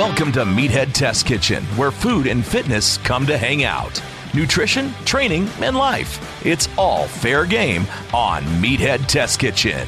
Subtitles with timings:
[0.00, 4.02] Welcome to Meathead Test Kitchen, where food and fitness come to hang out.
[4.32, 6.42] Nutrition, training, and life.
[6.46, 7.82] It's all fair game
[8.14, 9.86] on Meathead Test Kitchen.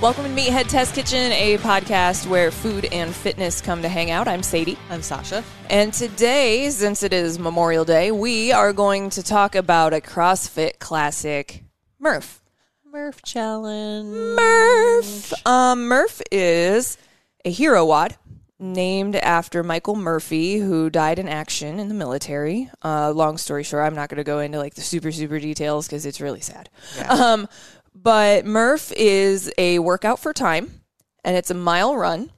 [0.00, 4.26] Welcome to Meathead Test Kitchen, a podcast where food and fitness come to hang out.
[4.26, 4.78] I'm Sadie.
[4.88, 5.44] I'm Sausha.
[5.68, 10.78] And today, since it is Memorial Day, we are going to talk about a CrossFit
[10.78, 11.62] classic,
[11.98, 12.42] Murph.
[12.90, 14.34] Murph Challenge.
[14.34, 15.46] Murph.
[15.46, 16.96] Um, Murph is
[17.44, 18.16] a hero WOD
[18.58, 22.70] named after Michael Murphy, who died in action in the military.
[22.82, 25.86] Uh, long story short, I'm not going to go into like the super super details
[25.86, 26.70] because it's really sad.
[27.08, 27.48] Um,
[27.94, 30.80] but Murph is a workout for time,
[31.24, 32.30] and it's a mile run,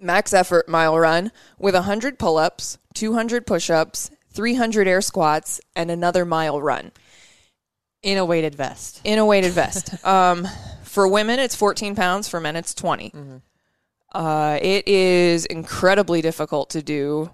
[0.00, 5.90] max effort mile run with 100 pull ups, 200 push ups, 300 air squats, and
[5.90, 6.92] another mile run
[8.02, 9.00] In a weighted vest.
[9.04, 10.04] in a weighted vest.
[10.06, 10.46] um,
[10.82, 12.28] for women, it's 14 pounds.
[12.28, 13.12] For men, it's 20.
[14.12, 17.30] Uh, it is incredibly difficult to do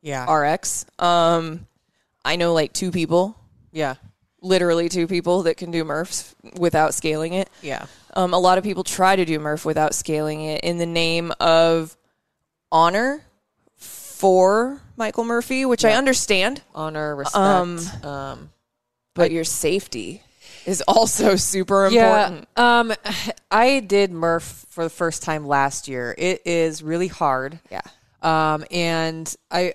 [0.00, 0.30] Yeah.
[0.32, 0.86] RX.
[0.98, 1.66] Um,
[2.24, 3.36] I know like two people,
[3.72, 3.94] yeah.
[4.40, 7.50] literally two people that can do Murphs without scaling it.
[7.62, 7.86] Yeah.
[8.14, 11.32] Um, a lot of people try to do Murph without scaling it in the name
[11.40, 11.96] of
[12.70, 13.24] honor
[13.76, 17.36] for Michael Murphy, which I understand, Honor, respect.
[17.36, 18.50] Um, um
[19.14, 20.22] but your safety
[20.66, 22.48] is also super important.
[22.56, 22.80] Yeah.
[22.80, 22.92] Um,
[23.50, 26.14] I did Murph for the first time last year.
[26.16, 27.58] It is really hard.
[27.70, 27.82] Yeah.
[28.22, 29.74] Um, and I,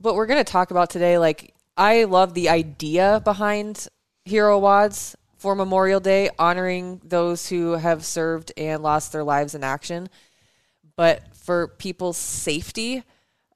[0.00, 3.88] what we're going to talk about today, like, I love the idea behind
[4.24, 9.62] Hero WODs for Memorial Day, honoring those who have served and lost their lives in
[9.62, 10.08] action.
[10.96, 13.04] But for people's safety,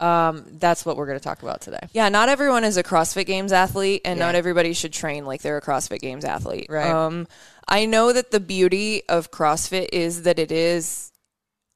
[0.02, 1.78] um, that's what we're going to talk about today.
[1.92, 4.26] Yeah, not everyone is a CrossFit Games athlete, and Yeah.
[4.26, 6.66] not everybody should train like they're a CrossFit Games athlete.
[6.68, 6.90] Right.
[6.90, 7.28] Um,
[7.68, 11.12] I know that the beauty of CrossFit is that it is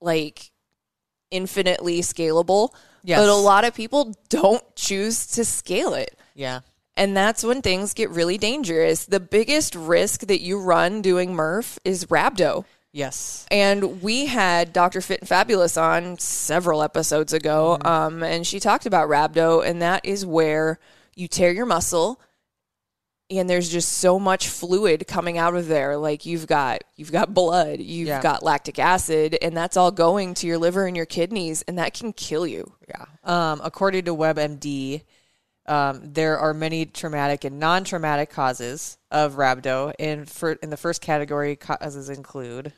[0.01, 0.51] like
[1.31, 2.71] infinitely scalable,
[3.03, 3.21] Yes.
[3.21, 6.19] but a lot of people don't choose to scale it.
[6.35, 6.61] Yeah.
[6.97, 9.05] And that's when things get really dangerous.
[9.05, 12.65] The biggest risk that you run doing Murph is rhabdo.
[12.97, 13.45] Yes.
[13.51, 15.03] And we had Dr.
[15.03, 20.07] Fit and Fabulous on several episodes ago, um, and she talked about rhabdo, and that
[20.07, 20.79] is where
[21.15, 22.19] you tear your muscle,
[23.29, 25.99] and there's just so much fluid coming out of there.
[25.99, 28.23] Like you've got you've got blood, you've Yeah.
[28.23, 31.93] got lactic acid, and that's all going to your liver and your kidneys, and that
[31.93, 32.73] can kill you.
[32.89, 33.05] Yeah.
[33.25, 35.03] Um, according to WebMD,
[35.67, 39.93] um, there are many traumatic and non-traumatic causes of rhabdo.
[39.99, 42.73] And for in the first category, causes include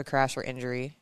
[0.00, 0.96] a crash or injury,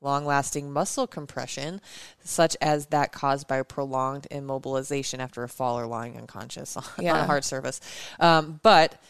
[0.00, 1.80] long-lasting muscle compression,
[2.24, 7.04] such as that caused by prolonged immobilization after a fall or lying unconscious on, on
[7.06, 7.80] a hard surface.
[8.18, 9.00] Um, but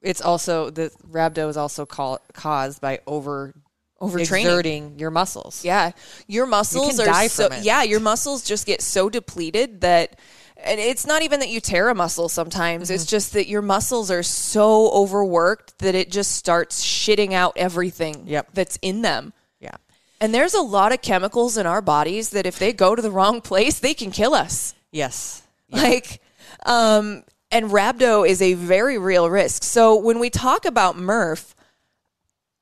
[0.00, 3.54] it's also the rhabdo is also call, caused by over
[4.00, 4.40] Overtraining.
[4.40, 5.64] exerting your muscles.
[5.64, 5.92] Yeah,
[6.26, 10.18] your muscles can are so yeah, your muscles just get so depleted that
[10.64, 12.84] and it's not even that you tear a muscle sometimes.
[12.84, 12.94] Mm-hmm.
[12.94, 18.24] It's just that your muscles are so overworked that it just starts shitting out everything
[18.26, 18.48] Yep.
[18.54, 19.32] that's in them.
[19.60, 19.76] Yeah.
[20.20, 23.10] And there's a lot of chemicals in our bodies that if they go to the
[23.10, 24.74] wrong place, they can kill us.
[24.90, 25.42] Yes.
[25.72, 26.20] Like,
[26.66, 29.62] um, and rhabdo is a very real risk.
[29.62, 31.54] So when we talk about Murph,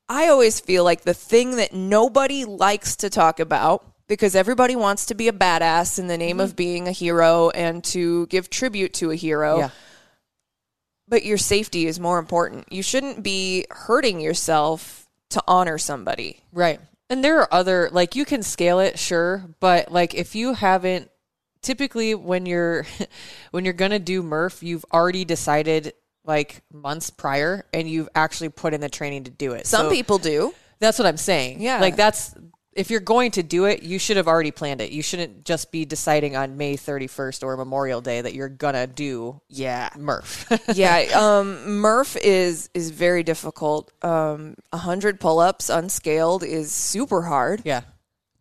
[0.07, 5.05] I always feel like the thing that nobody likes to talk about because everybody wants
[5.05, 6.55] to be a badass in the name of mm-hmm.
[6.57, 9.59] being a hero and to give tribute to a hero.
[9.59, 9.69] Yeah.
[11.07, 12.73] But your safety is more important.
[12.73, 16.43] You shouldn't be hurting yourself to honor somebody.
[16.51, 16.81] Right.
[17.09, 21.09] And there are other like you can scale it, sure, but like if you haven't
[21.61, 22.85] typically when you're
[23.51, 25.93] when you're going to do Murph, you've already decided
[26.25, 29.67] like months prior and you've actually put in the training to do it.
[29.67, 30.53] Some So people do.
[30.79, 31.61] That's what I'm saying.
[31.61, 31.79] Yeah.
[31.79, 32.35] Like that's
[32.73, 34.91] if you're going to do it, you should have already planned it.
[34.91, 39.41] You shouldn't just be deciding on May 31st or Memorial Day that you're gonna do
[39.49, 39.89] Yeah.
[39.97, 40.45] Murph.
[40.73, 43.91] yeah, um, Murph is is very difficult.
[44.03, 47.61] Um, hundred pull-ups unscaled is super hard.
[47.65, 47.81] yeah.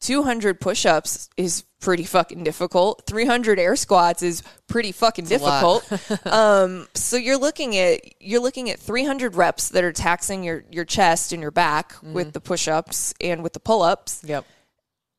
[0.01, 3.03] 200 push-ups is pretty fucking difficult.
[3.07, 5.83] 300 air squats is pretty fucking lot.
[5.87, 6.27] difficult.
[6.33, 10.85] um, so you're looking at you're looking at 300 reps that are taxing your your
[10.85, 12.13] chest and your back Mm-hmm.
[12.15, 14.23] with the push-ups and with the pull-ups.
[14.25, 14.45] Yep.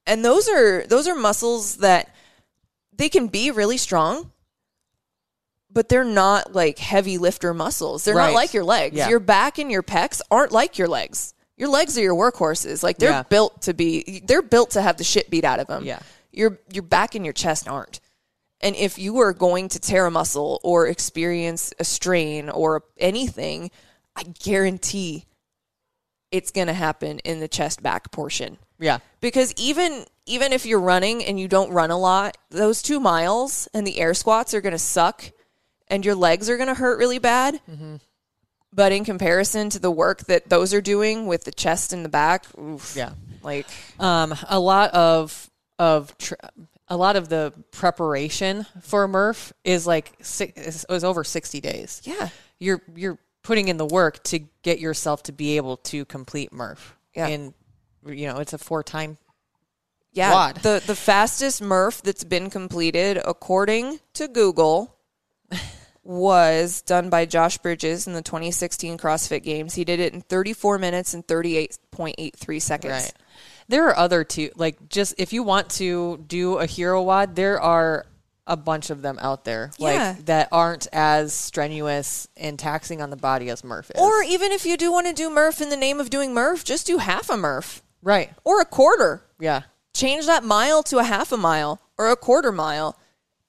[0.08, 2.14] And those are those are muscles that
[2.92, 4.32] they can be really strong,
[5.72, 8.04] but they're not like heavy lifter muscles.
[8.04, 8.28] They're Right.
[8.28, 8.98] not like your legs.
[8.98, 9.10] Yeah.
[9.10, 11.34] Your back and your pecs aren't like your legs.
[11.62, 12.82] Your legs are your workhorses.
[12.84, 13.24] Like they're Yeah.
[13.24, 15.86] built to be they're built to have the shit beat out of them.
[15.86, 16.00] Yeah.
[16.32, 18.00] Your your back and your chest aren't.
[18.62, 23.70] And if you are going to tear a muscle or experience a strain or anything,
[24.16, 25.26] I guarantee
[26.32, 29.00] it's going to happen in the chest back portion Yeah.
[29.20, 33.68] because even even if you're running and you don't run a lot, those two miles
[33.74, 35.32] and the air squats are going to suck,
[35.90, 37.60] and your legs are going to hurt really bad.
[37.70, 37.96] Mm-hmm.
[38.74, 42.10] But in comparison to the work that those are doing with the chest and the
[42.10, 43.12] back, oof, Yeah.
[43.44, 43.68] like
[44.00, 46.36] Um, a lot of of tr-
[46.88, 52.02] a lot of the preparation for Murph is like six, is- over sixty days.
[52.06, 52.30] yeah,
[52.60, 56.96] You're you're putting in the work to get yourself to be able to complete Murph.
[57.16, 57.28] Yeah.
[57.28, 57.54] And
[58.06, 59.18] you know it's a for time.
[60.14, 60.32] yeah.
[60.32, 60.56] WOD.
[60.64, 64.96] The the fastest Murph that's been completed, according to Google.
[66.04, 69.76] Was done by Josh Bridges in the 2016 CrossFit Games.
[69.76, 72.92] He did it in 34 minutes and 38.83 seconds.
[72.92, 73.14] Right.
[73.68, 77.62] There are other two like just if you want to do a hero WOD, there
[77.62, 78.06] are
[78.48, 80.16] a bunch of them out there Yeah.
[80.16, 84.02] like that aren't as strenuous and taxing on the body as Murph is.
[84.02, 86.64] Or even if you do want to do Murph in the name of doing Murph,
[86.66, 88.32] just do half a Murph right.
[88.44, 89.22] or a quarter.
[89.40, 89.62] Yeah.
[89.94, 92.98] Change that mile to a half a mile or a quarter mile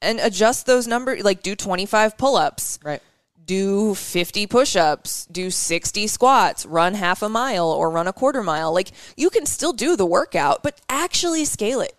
[0.02, 1.22] and adjust those numbers.
[1.22, 3.00] Like do 25 pull ups, Right.
[3.44, 8.42] do 50 push ups, do 60 squats, run half a mile or run a quarter
[8.42, 8.72] mile.
[8.72, 11.94] Like you can still do the workout, but actually scale it.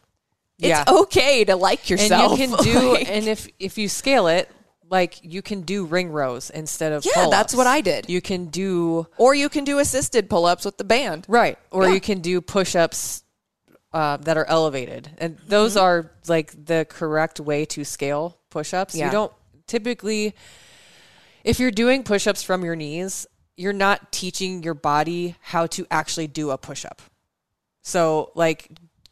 [0.60, 0.84] It's Yeah.
[0.88, 2.32] okay to like yourself.
[2.40, 4.50] And you can do Like- and if if you scale it,
[4.90, 7.32] like you can do ring rows instead of Yeah, pull-ups.
[7.32, 8.08] that's what I did.
[8.10, 11.26] You can do or you can do assisted pull ups with the band.
[11.28, 11.94] right, or Yeah.
[11.96, 13.23] you can do push-ups
[13.94, 15.84] uh, that are elevated, and those Mm-hmm.
[15.86, 18.96] are like the correct way to scale push-ups.
[18.96, 19.06] Yeah.
[19.06, 19.32] You don't
[19.68, 20.34] typically,
[21.44, 26.28] if you're doing push-ups from your knees, you're not teaching your body how to actually
[26.28, 27.02] do a push-up.
[27.84, 28.70] So, like,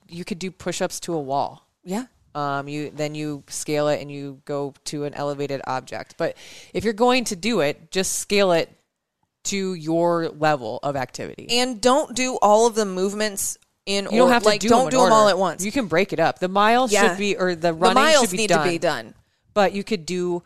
[0.07, 2.05] you could do push-ups to a wall Yeah.
[2.35, 6.15] um, you then you scale it and you go to an elevated object.
[6.17, 6.35] But
[6.73, 8.69] if you're going to do it, just scale it
[9.43, 11.47] to your level of activity.
[11.49, 14.69] And don't do all of the movements in you don't or- have to like do
[14.69, 15.65] don't them do them all at once.
[15.65, 16.39] You can break it up.
[16.39, 17.09] The miles Yeah.
[17.09, 19.13] should be or the the miles should be need done, to be done.
[19.53, 20.43] But you could do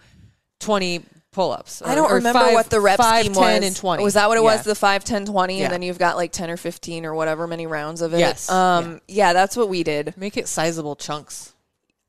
[0.59, 1.81] twenty pull-ups.
[1.85, 3.67] I don't or remember five- what the rep five, scheme 10, was.
[3.67, 4.03] and twenty.
[4.03, 4.55] Was that what it Yeah.
[4.55, 4.63] was?
[4.63, 5.65] The 5, 10, 20, Yeah.
[5.65, 8.19] and then you've got like 10 or 15 or whatever many rounds of it.
[8.19, 8.49] Yes.
[8.49, 9.33] Um, yeah.
[9.33, 10.13] that's what we did.
[10.15, 11.51] Make it sizable chunks.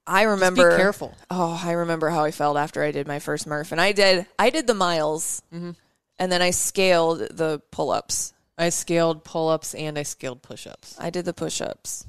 [0.06, 0.76] I remember.
[0.76, 1.12] careful.
[1.29, 4.26] Oh, I remember how I felt after I did my first Murph, and I did.
[4.38, 5.72] I did the miles, Mm-hmm.
[6.20, 8.32] and then I scaled the pull ups.
[8.58, 10.97] I scaled pull-ups and I scaled push-ups.
[10.99, 12.06] I did the push ups,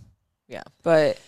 [0.47, 0.63] Yeah.
[0.83, 1.19] but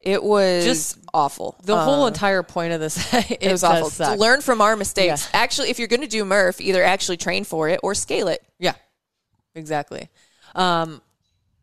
[0.00, 1.56] it was Just awful.
[1.64, 3.90] The whole Um, entire point of this it, it was awful.
[3.90, 5.28] To learn from our mistakes.
[5.32, 5.40] Yeah.
[5.40, 8.42] Actually, if you're going to do Murph, either actually train for it or scale it.
[8.58, 8.74] Yeah,
[9.54, 10.08] exactly.
[10.54, 11.02] Um,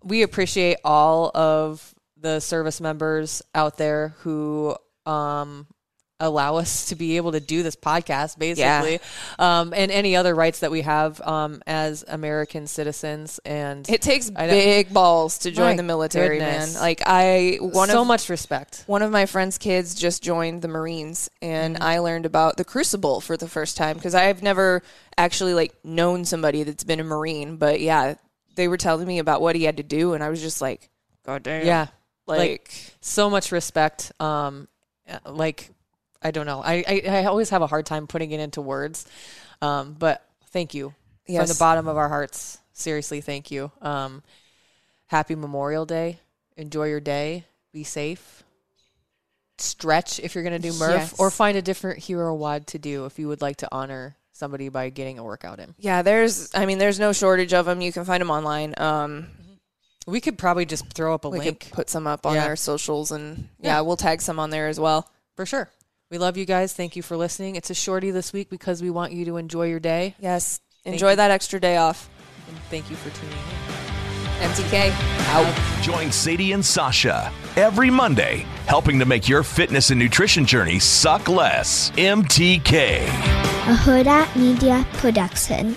[0.03, 5.65] we appreciate all of the service members out there who um,
[6.19, 8.99] allow us to be able to do this podcast, basically,
[9.37, 13.39] um, and any other rights that we have um, as American citizens.
[13.45, 16.73] And It takes big balls to join the military, goodness.
[16.73, 16.81] man.
[16.81, 18.83] Like I one so of much respect.
[18.87, 21.83] one of my friend's kids just joined the Marines and Mm-hmm.
[21.83, 24.81] I learned about the crucible for the first time because I've never
[25.17, 28.15] actually like known somebody that's been a Marine, but yeah,
[28.55, 30.89] they were telling me about what he had to do and I was just like,
[31.25, 31.65] god damn.
[31.65, 31.87] Yeah,
[32.25, 32.71] Like, like
[33.01, 34.11] so much respect.
[34.19, 34.67] Um,
[35.25, 35.69] like
[36.21, 36.61] I don't know.
[36.63, 39.05] I, I I always have a hard time putting it into words.
[39.61, 40.93] Um, but thank you
[41.25, 42.57] from the bottom of our hearts.
[42.73, 43.71] Seriously, thank you.
[43.81, 44.23] Um,
[45.07, 46.19] happy Memorial Day.
[46.57, 47.45] Enjoy your day.
[47.73, 48.43] Be safe.
[49.59, 51.19] Stretch if you're going to do Murph, Yes.
[51.19, 54.69] or find a different hero WOD to do if you would like to honor somebody
[54.69, 55.73] by getting a workout in.
[55.79, 57.81] yeah, there's I mean there's no shortage of them.
[57.81, 58.75] You can find them online.
[58.77, 59.27] Um
[60.05, 62.45] We could probably just throw up a we link could put some up on Yeah.
[62.45, 63.81] our socials and yeah, Yeah.
[63.81, 65.09] we'll tag some on there as well.
[65.35, 65.69] for sure.
[66.09, 66.73] We love you guys.
[66.73, 67.55] Thank you for listening.
[67.57, 70.15] It's a shorty this week because we want you to enjoy your day.
[70.19, 70.61] Yes.
[70.83, 71.15] Thank enjoy you.
[71.17, 72.09] that extra day off.
[72.47, 73.77] And thank you for tuning in.
[74.39, 74.91] MTK
[75.29, 75.81] out.
[75.83, 81.27] Join Sadie and Sausha every Monday, helping to make your fitness and nutrition journey suck
[81.27, 81.91] less.
[81.91, 83.03] MTK.
[83.07, 85.75] A Hurrdat Media Production.